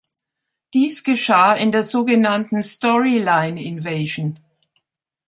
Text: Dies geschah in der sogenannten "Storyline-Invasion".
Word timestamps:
Dies 0.73 1.03
geschah 1.03 1.53
in 1.53 1.71
der 1.71 1.83
sogenannten 1.83 2.63
"Storyline-Invasion". 2.63 4.39